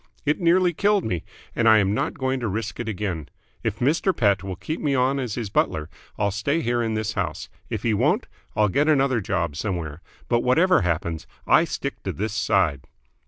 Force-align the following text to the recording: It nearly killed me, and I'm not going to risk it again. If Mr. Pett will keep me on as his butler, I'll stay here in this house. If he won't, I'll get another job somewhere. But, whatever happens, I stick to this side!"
It 0.25 0.39
nearly 0.41 0.73
killed 0.73 1.05
me, 1.05 1.23
and 1.55 1.69
I'm 1.69 1.93
not 1.93 2.15
going 2.17 2.39
to 2.39 2.47
risk 2.47 2.79
it 2.79 2.89
again. 2.89 3.29
If 3.63 3.77
Mr. 3.77 4.17
Pett 4.17 4.43
will 4.43 4.55
keep 4.55 4.81
me 4.81 4.95
on 4.95 5.19
as 5.19 5.35
his 5.35 5.51
butler, 5.51 5.91
I'll 6.17 6.31
stay 6.31 6.61
here 6.61 6.81
in 6.81 6.95
this 6.95 7.13
house. 7.13 7.49
If 7.69 7.83
he 7.83 7.93
won't, 7.93 8.25
I'll 8.55 8.67
get 8.69 8.87
another 8.89 9.21
job 9.21 9.55
somewhere. 9.55 10.01
But, 10.27 10.39
whatever 10.39 10.81
happens, 10.81 11.27
I 11.45 11.65
stick 11.65 12.01
to 12.01 12.11
this 12.13 12.33
side!" 12.33 12.87